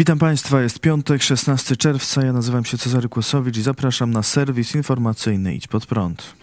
[0.00, 2.24] Witam Państwa, jest piątek, 16 czerwca.
[2.24, 6.34] Ja nazywam się Cezary Kłosowicz i zapraszam na serwis informacyjny Idź Pod Prąd.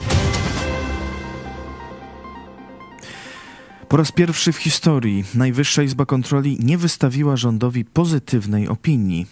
[3.87, 9.25] Po raz pierwszy w historii Najwyższa Izba Kontroli nie wystawiła rządowi pozytywnej opinii.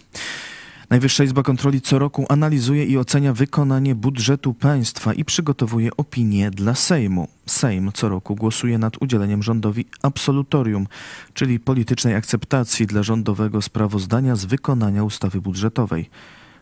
[0.90, 6.74] Najwyższa Izba Kontroli co roku analizuje i ocenia wykonanie budżetu państwa i przygotowuje opinie dla
[6.74, 7.28] Sejmu.
[7.46, 10.86] Sejm co roku głosuje nad udzieleniem rządowi absolutorium,
[11.34, 16.10] czyli politycznej akceptacji dla rządowego sprawozdania z wykonania ustawy budżetowej.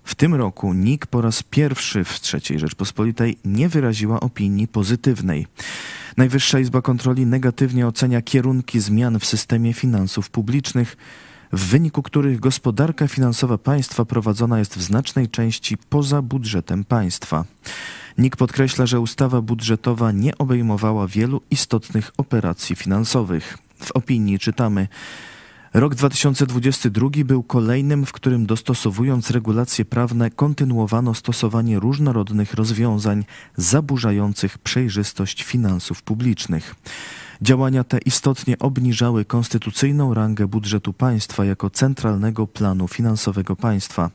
[0.04, 5.46] W tym roku NIK po raz pierwszy w III Rzeczpospolitej nie wyraziła opinii pozytywnej.
[6.16, 10.96] Najwyższa Izba Kontroli negatywnie ocenia kierunki zmian w systemie finansów publicznych,
[11.54, 17.44] w wyniku których gospodarka finansowa państwa prowadzona jest w znacznej części poza budżetem państwa.
[18.18, 23.58] NIK podkreśla, że ustawa budżetowa nie obejmowała wielu istotnych operacji finansowych.
[23.78, 24.88] W opinii czytamy,
[25.74, 33.24] Rok 2022 był kolejnym, w którym dostosowując regulacje prawne kontynuowano stosowanie różnorodnych rozwiązań
[33.56, 36.74] zaburzających przejrzystość finansów publicznych.
[37.42, 44.10] Działania te istotnie obniżały konstytucyjną rangę budżetu państwa jako centralnego planu finansowego państwa.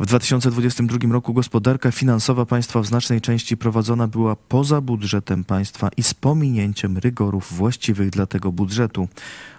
[0.00, 6.02] W 2022 roku gospodarka finansowa państwa w znacznej części prowadzona była poza budżetem państwa i
[6.02, 9.08] z pominięciem rygorów właściwych dla tego budżetu.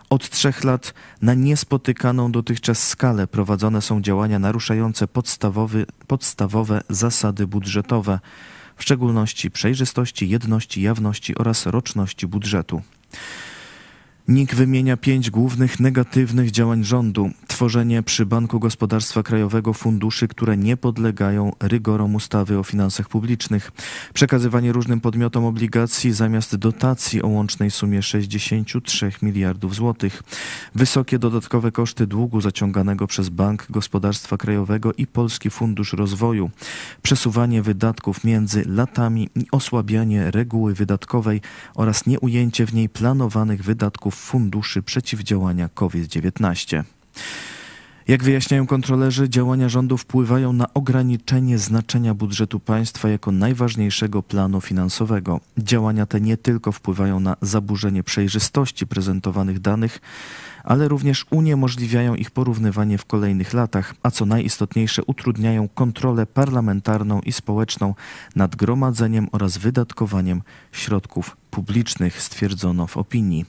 [0.09, 5.07] Od trzech lat na niespotykaną dotychczas skalę prowadzone są działania naruszające
[6.07, 8.19] podstawowe zasady budżetowe,
[8.75, 12.81] w szczególności przejrzystości, jedności, jawności oraz roczności budżetu.
[14.27, 17.29] NIK wymienia pięć głównych negatywnych działań rządu.
[17.55, 23.71] Tworzenie przy Banku Gospodarstwa Krajowego funduszy, które nie podlegają rygorom ustawy o finansach publicznych.
[24.13, 30.23] Przekazywanie różnym podmiotom obligacji zamiast dotacji o łącznej sumie 63 miliardów złotych.
[30.75, 36.49] Wysokie dodatkowe koszty długu zaciąganego przez Bank Gospodarstwa Krajowego i Polski Fundusz Rozwoju.
[37.01, 41.41] Przesuwanie wydatków między latami i osłabianie reguły wydatkowej
[41.75, 46.83] oraz nieujęcie w niej planowanych wydatków funduszy przeciwdziałania COVID-19.
[48.07, 55.39] Jak wyjaśniają kontrolerzy, działania rządu wpływają na ograniczenie znaczenia budżetu państwa jako najważniejszego planu finansowego.
[55.57, 60.01] Działania te nie tylko wpływają na zaburzenie przejrzystości prezentowanych danych,
[60.63, 67.31] ale również uniemożliwiają ich porównywanie w kolejnych latach, a co najistotniejsze utrudniają kontrolę parlamentarną i
[67.31, 67.95] społeczną
[68.35, 73.45] nad gromadzeniem oraz wydatkowaniem środków publicznych, stwierdzono w opinii.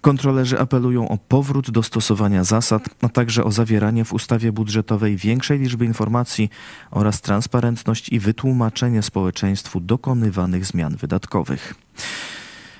[0.00, 5.58] Kontrolerzy apelują o powrót do stosowania zasad, a także o zawieranie w ustawie budżetowej większej
[5.58, 6.50] liczby informacji
[6.90, 11.74] oraz transparentność i wytłumaczenie społeczeństwu dokonywanych zmian wydatkowych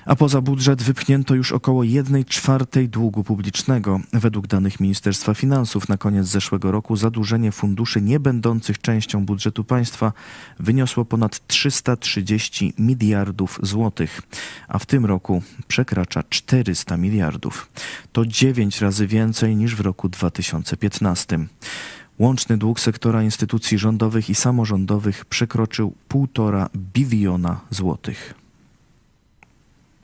[0.07, 3.99] a poza budżet wypchnięto już około 1 czwartej długu publicznego.
[4.13, 10.13] Według danych Ministerstwa Finansów na koniec zeszłego roku zadłużenie funduszy nie będących częścią budżetu państwa
[10.59, 14.21] wyniosło ponad 330 miliardów złotych,
[14.67, 17.69] a w tym roku przekracza 400 miliardów.
[18.11, 21.39] To 9 razy więcej niż w roku 2015.
[22.19, 28.46] Łączny dług sektora instytucji rządowych i samorządowych przekroczył 1,5 biliona złotych.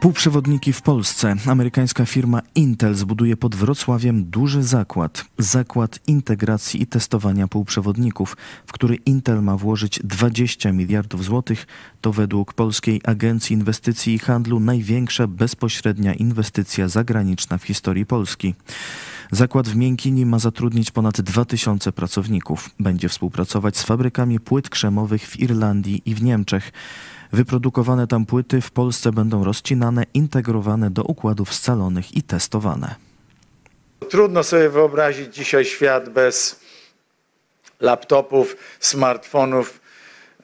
[0.00, 1.34] Półprzewodniki w Polsce.
[1.46, 5.24] Amerykańska firma Intel zbuduje pod Wrocławiem duży zakład.
[5.38, 8.36] Zakład integracji i testowania półprzewodników,
[8.66, 11.66] w który Intel ma włożyć 20 miliardów złotych.
[12.00, 18.54] To według Polskiej Agencji Inwestycji i Handlu największa bezpośrednia inwestycja zagraniczna w historii Polski.
[19.30, 22.70] Zakład w Miękini ma zatrudnić ponad 2000 pracowników.
[22.80, 26.72] Będzie współpracować z fabrykami płyt krzemowych w Irlandii i w Niemczech.
[27.32, 32.94] Wyprodukowane tam płyty w Polsce będą rozcinane, integrowane do układów scalonych i testowane.
[34.10, 36.60] Trudno sobie wyobrazić dzisiaj świat bez
[37.80, 39.80] laptopów, smartfonów,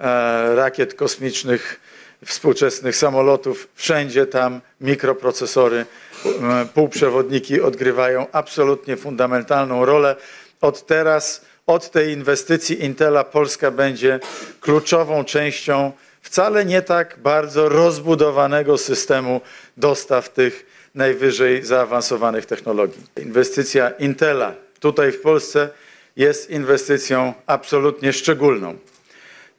[0.01, 1.81] e, rakiet kosmicznych,
[2.25, 3.69] współczesnych samolotów.
[3.75, 5.87] Wszędzie tam mikroprocesory,
[6.27, 10.17] e, półprzewodniki odgrywają absolutnie fundamentalną rolę.
[10.61, 14.21] Od teraz, od tej inwestycji Intela Polska będzie
[14.61, 19.41] kluczową częścią wcale nie tak bardzo rozbudowanego systemu
[19.77, 23.03] dostaw tych najwyżej zaawansowanych technologii.
[23.17, 25.69] Inwestycja Intela tutaj w Polsce
[26.17, 28.79] jest inwestycją absolutnie szczególną.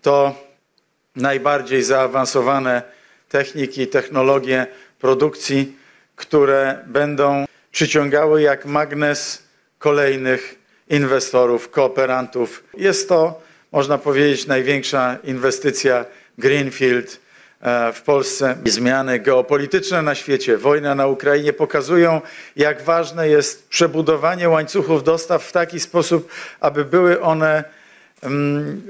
[0.02, 0.36] To
[1.16, 2.82] najbardziej zaawansowane
[3.30, 4.68] techniki, technologie
[5.00, 5.76] produkcji,
[6.16, 9.44] które będą przyciągały jak magnes
[9.80, 10.56] kolejnych
[10.90, 12.64] inwestorów, kooperantów.
[12.78, 16.06] Jest to, można powiedzieć, największa inwestycja
[16.38, 17.24] Greenfield
[17.94, 18.58] w Polsce.
[18.66, 22.22] Zmiany geopolityczne na świecie, wojna na Ukrainie pokazują,
[22.56, 27.64] jak ważne jest przebudowanie łańcuchów dostaw w taki sposób, aby były one
[28.24, 28.82] mm,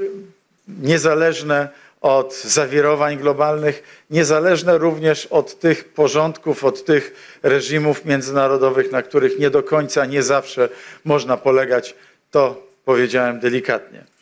[0.68, 1.70] niezależne
[2.02, 9.50] od zawirowań globalnych, niezależne również od tych porządków, od tych reżimów międzynarodowych, na których nie
[9.50, 10.70] do końca, nie zawsze
[11.06, 11.96] można polegać.
[12.32, 14.13] To powiedziałem delikatnie.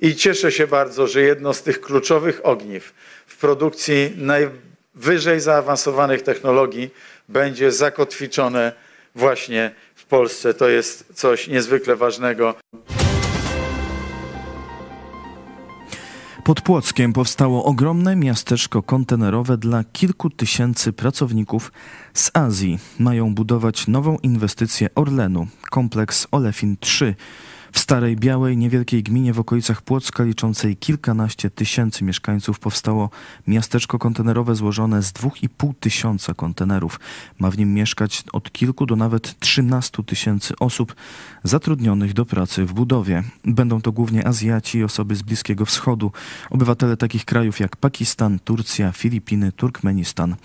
[0.00, 2.94] I cieszę się bardzo, że jedno z tych kluczowych ogniw
[3.26, 6.90] w produkcji najwyżej zaawansowanych technologii
[7.28, 8.72] będzie zakotwiczone
[9.14, 10.54] właśnie w Polsce.
[10.54, 12.54] To jest coś niezwykle ważnego.
[16.44, 21.72] Pod Płockiem powstało ogromne miasteczko kontenerowe dla kilku tysięcy pracowników
[22.14, 22.78] z Azji.
[22.98, 27.14] Mają budować nową inwestycję Orlenu, kompleks Olefin 3
[27.72, 33.10] w Starej Białej, niewielkiej gminie w okolicach Płocka, liczącej kilkanaście tysięcy mieszkańców, powstało
[33.46, 37.00] miasteczko kontenerowe złożone z dwóch i pół tysiąca kontenerów.
[37.38, 40.94] Ma w nim mieszkać od kilku do nawet 13 tysięcy osób
[41.44, 43.22] zatrudnionych do pracy w budowie.
[43.44, 46.12] Będą to głównie Azjaci i osoby z Bliskiego Wschodu,
[46.50, 50.36] obywatele takich krajów jak Pakistan, Turcja, Filipiny, Turkmenistan.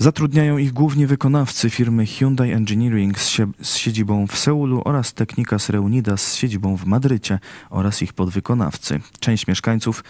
[0.00, 6.34] Zatrudniają ich głównie wykonawcy firmy Hyundai Engineering z, siedzibą w Seulu oraz Technicas Reunidas z
[6.34, 7.38] siedzibą w Madrycie
[7.70, 9.00] oraz ich podwykonawcy.
[9.20, 10.04] Część mieszkańców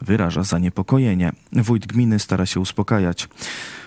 [0.00, 1.32] wyraża zaniepokojenie.
[1.52, 3.28] Wójt gminy stara się uspokajać.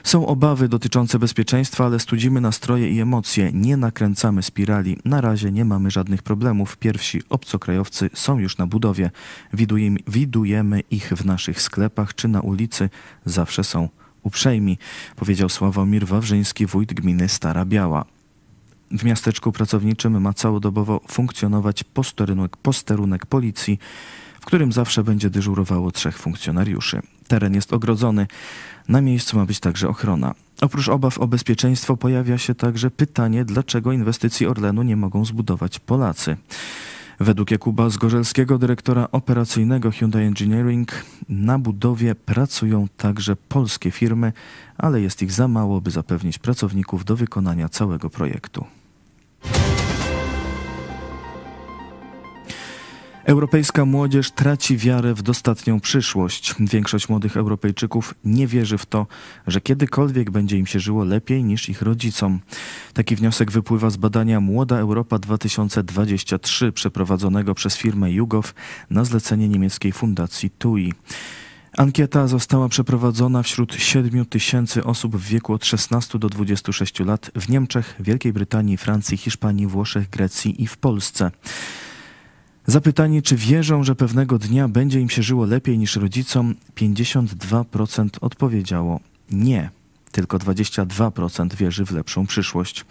[0.04, 3.52] Są obawy dotyczące bezpieczeństwa, ale studzimy nastroje i emocje.
[3.54, 4.98] Nie nakręcamy spirali.
[5.06, 6.78] Na razie nie mamy żadnych problemów.
[6.78, 9.12] Pierwsi obcokrajowcy są już na budowie.
[10.08, 12.90] Widujemy ich w naszych sklepach czy na ulicy.
[13.26, 13.90] Zawsze są
[14.28, 14.78] uprzejmi,
[15.16, 18.06] powiedział Sławomir Wawrzyński, wójt gminy Stara Biała.
[18.92, 23.80] W miasteczku pracowniczym ma całodobowo funkcjonować posterunek, posterunek policji,
[24.42, 27.02] w którym zawsze będzie dyżurowało trzech funkcjonariuszy.
[27.28, 28.28] Teren jest ogrodzony,
[28.90, 30.34] na miejscu ma być także ochrona.
[30.62, 36.38] Oprócz obaw o bezpieczeństwo pojawia się także pytanie, dlaczego inwestycji Orlenu nie mogą zbudować Polacy.
[37.20, 40.92] Według Jakuba Zgorzelskiego, dyrektora operacyjnego Hyundai Engineering,
[41.30, 44.34] na budowie pracują także polskie firmy,
[44.78, 48.66] ale jest ich za mało, by zapewnić pracowników do wykonania całego projektu.
[53.28, 56.56] Europejska młodzież traci wiarę w dostatnią przyszłość.
[56.60, 59.08] Większość młodych Europejczyków nie wierzy w to,
[59.48, 62.40] że kiedykolwiek będzie im się żyło lepiej niż ich rodzicom.
[62.94, 68.54] Taki wniosek wypływa z badania Młoda Europa 2023 przeprowadzonego przez firmę Jugow
[68.90, 70.94] na zlecenie niemieckiej fundacji TUI.
[71.78, 77.50] Ankieta została przeprowadzona wśród 7 tysięcy osób w wieku od 16 do 26 lat w
[77.50, 81.32] Niemczech, Wielkiej Brytanii, Francji, Hiszpanii, Włoszech, Grecji i w Polsce.
[82.70, 89.00] Zapytani, czy wierzą, że pewnego dnia będzie im się żyło lepiej niż rodzicom, 52% odpowiedziało
[89.32, 89.70] nie.
[90.12, 92.86] Tylko 22% wierzy w lepszą przyszłość.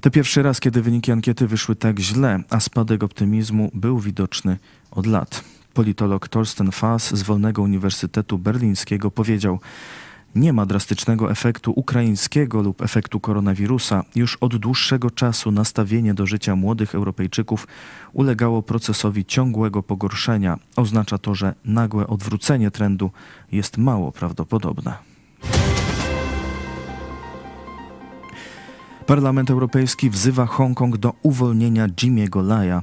[0.00, 4.56] To pierwszy raz, kiedy wyniki ankiety wyszły tak źle, a spadek optymizmu był widoczny
[4.90, 5.44] od lat.
[5.74, 9.60] Politolog Torsten Fass z Wolnego Uniwersytetu Berlińskiego powiedział:
[10.34, 14.04] nie ma drastycznego efektu ukraińskiego lub efektu koronawirusa.
[14.14, 17.66] Już od dłuższego czasu nastawienie do życia młodych Europejczyków
[18.12, 20.58] ulegało procesowi ciągłego pogorszenia.
[20.76, 23.10] Oznacza to, że nagłe odwrócenie trendu
[23.52, 25.07] jest mało prawdopodobne.
[29.08, 32.82] Parlament Europejski wzywa Hongkong do uwolnienia Jimmy'ego Laja.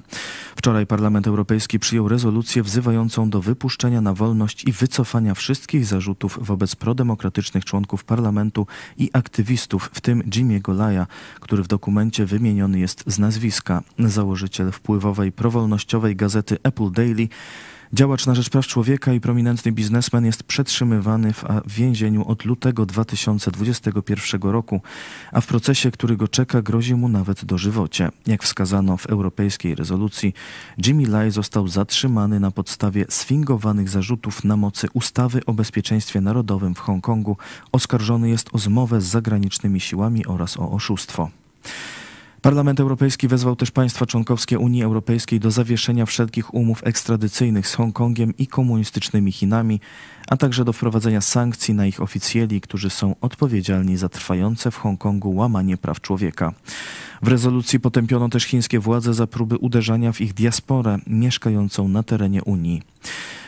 [0.56, 6.76] Wczoraj Parlament Europejski przyjął rezolucję wzywającą do wypuszczenia na wolność i wycofania wszystkich zarzutów wobec
[6.76, 8.68] prodemokratycznych członków parlamentu
[8.98, 11.08] i aktywistów, w tym Jimmy'ego Laja,
[11.40, 13.84] który w dokumencie wymieniony jest z nazwiska.
[14.00, 17.28] Założyciel wpływowej prowolnościowej gazety Apple Daily
[17.94, 24.42] Działacz na rzecz praw człowieka i prominentny biznesmen jest przetrzymywany w więzieniu od lutego 2021
[24.42, 24.82] roku,
[25.32, 28.10] a w procesie, który go czeka, grozi mu nawet dożywocie.
[28.28, 30.34] Jak wskazano w europejskiej rezolucji,
[30.86, 36.80] Jimmy Lai został zatrzymany na podstawie sfingowanych zarzutów na mocy ustawy o bezpieczeństwie narodowym w
[36.80, 37.38] Hongkongu.
[37.72, 41.30] Oskarżony jest o zmowę z zagranicznymi siłami oraz o oszustwo.
[42.46, 48.34] Parlament Europejski wezwał też państwa członkowskie Unii Europejskiej do zawieszenia wszelkich umów ekstradycyjnych z Hongkongiem
[48.38, 49.80] i komunistycznymi Chinami,
[50.28, 55.36] a także do wprowadzenia sankcji na ich oficjeli, którzy są odpowiedzialni za trwające w Hongkongu
[55.36, 56.54] łamanie praw człowieka.
[57.22, 62.44] W rezolucji potępiono też chińskie władze za próby uderzania w ich diasporę mieszkającą na terenie
[62.44, 62.82] Unii.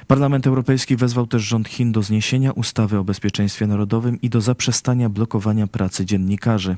[0.07, 5.09] Parlament Europejski wezwał też rząd Chin do zniesienia ustawy o bezpieczeństwie narodowym i do zaprzestania
[5.09, 6.75] blokowania pracy dziennikarzy.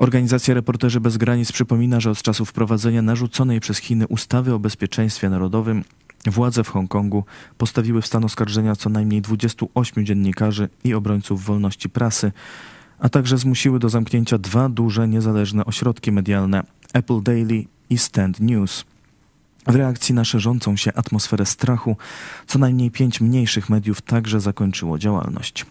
[0.00, 5.30] Organizacja Reporterzy Bez Granic przypomina, że od czasu wprowadzenia narzuconej przez Chiny ustawy o bezpieczeństwie
[5.30, 5.84] narodowym
[6.26, 7.24] Władze w Hongkongu
[7.58, 12.32] postawiły w stan oskarżenia co najmniej 28 dziennikarzy i obrońców wolności prasy,
[12.98, 18.84] a także zmusiły do zamknięcia dwa duże niezależne ośrodki medialne Apple Daily i Stand News.
[19.66, 21.96] W reakcji na szerzącą się atmosferę strachu,
[22.46, 25.66] co najmniej pięć mniejszych mediów także zakończyło działalność.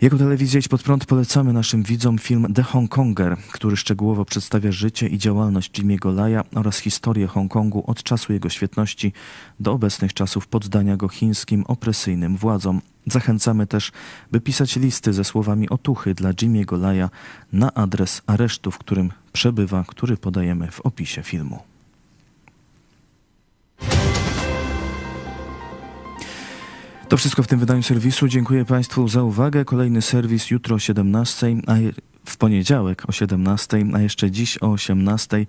[0.00, 5.08] Jako telewizja Idź Pod Prąd polecamy naszym widzom film The Hongkonger, który szczegółowo przedstawia życie
[5.08, 9.12] i działalność Jimmy'ego Laja oraz historię Hongkongu od czasu jego świetności
[9.60, 12.80] do obecnych czasów poddania go chińskim opresyjnym władzom.
[13.06, 13.92] Zachęcamy też,
[14.32, 17.10] by pisać listy ze słowami otuchy dla Jimmy'ego Laja
[17.52, 21.69] na adres aresztu, w którym przebywa, który podajemy w opisie filmu.
[27.10, 28.28] To wszystko w tym wydaniu serwisu.
[28.28, 29.64] Dziękuję Państwu za uwagę.
[29.64, 31.74] Kolejny serwis jutro o 17, a
[32.24, 35.46] w poniedziałek o 17, a jeszcze dziś o 18.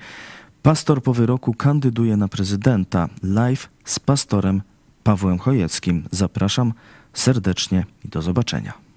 [0.62, 3.10] Pastor po wyroku kandyduje na prezydenta.
[3.24, 4.62] Live z pastorem
[5.04, 6.04] Pawłem Chojeckim.
[6.12, 6.74] Zapraszam
[7.14, 8.91] serdecznie i do zobaczenia.